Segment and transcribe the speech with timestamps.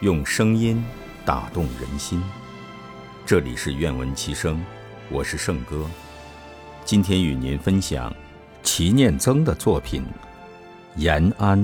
[0.00, 0.82] 用声音
[1.26, 2.22] 打动人心。
[3.26, 4.64] 这里是愿闻其声，
[5.10, 5.84] 我是圣哥。
[6.86, 8.10] 今天与您分享
[8.62, 10.02] 齐念曾的作品
[10.96, 11.62] 《延安》，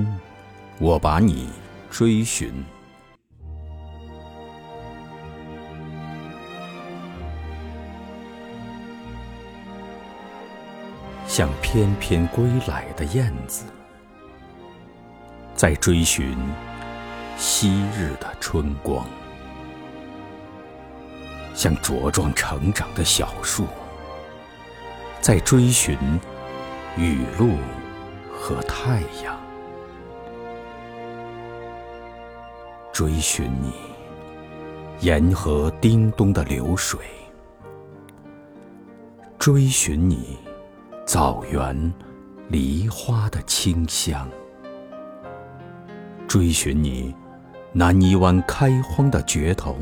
[0.78, 1.48] 我把你
[1.90, 2.52] 追寻。
[11.26, 13.64] 像翩翩归来的燕子，
[15.54, 16.36] 在追寻
[17.36, 19.04] 昔日的春光；
[21.54, 23.66] 像茁壮成长的小树，
[25.20, 25.96] 在追寻
[26.96, 27.50] 雨露
[28.32, 29.38] 和太阳。
[32.92, 33.72] 追寻你，
[35.00, 36.98] 沿河叮咚的流水；
[39.38, 40.38] 追寻你。
[41.06, 41.94] 枣园
[42.48, 44.28] 梨花的清香，
[46.26, 47.14] 追寻你
[47.78, 49.76] 南泥湾开荒的绝头，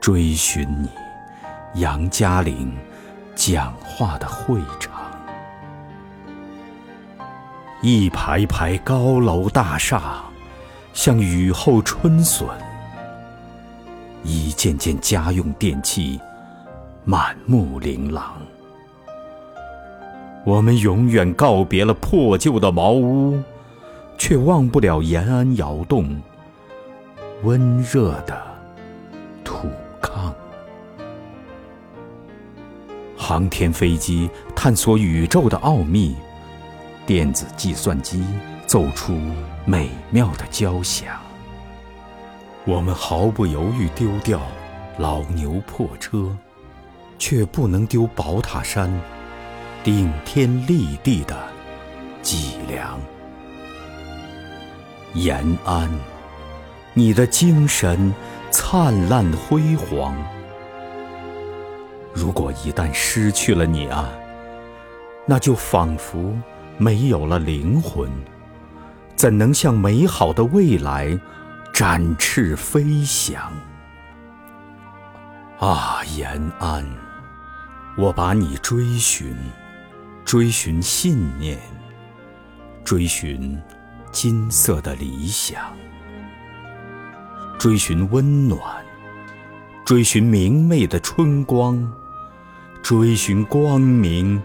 [0.00, 0.88] 追寻你
[1.78, 2.72] 杨家岭
[3.36, 4.94] 讲话的会场，
[7.82, 10.22] 一排排高楼大厦
[10.94, 12.48] 像雨后春笋，
[14.22, 16.18] 一件件家用电器
[17.04, 18.32] 满目琳琅。
[20.46, 23.38] 我们永远告别了破旧的茅屋，
[24.16, 26.18] 却忘不了延安窑洞
[27.44, 28.36] 温热的
[29.44, 29.70] 土
[30.02, 30.32] 炕。
[33.16, 36.16] 航天飞机探索宇宙的奥秘，
[37.06, 38.24] 电子计算机
[38.66, 39.16] 奏出
[39.64, 41.16] 美妙的交响。
[42.64, 44.40] 我们毫不犹豫丢掉
[44.98, 46.36] 老牛破车，
[47.18, 48.90] 却不能丢宝塔山。
[49.84, 51.36] 顶天立地的
[52.20, 52.98] 脊梁，
[55.14, 55.88] 延安，
[56.98, 58.12] 你的精神
[58.50, 60.16] 灿烂辉煌。
[62.12, 64.10] 如果一旦失去了你啊，
[65.24, 66.36] 那就仿佛
[66.76, 68.10] 没有了灵魂，
[69.14, 71.16] 怎能向美好的未来
[71.72, 73.52] 展翅飞翔？
[75.60, 76.84] 啊，延安，
[77.96, 79.36] 我把你追寻。
[80.24, 81.58] 追寻信念，
[82.84, 83.56] 追寻
[84.10, 85.62] 金色的理想，
[87.58, 88.60] 追寻温暖，
[89.84, 91.92] 追寻明媚的春光，
[92.82, 94.40] 追寻光明，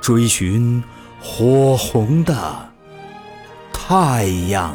[0.00, 0.82] 追寻
[1.20, 2.34] 火红的
[3.70, 4.74] 太阳。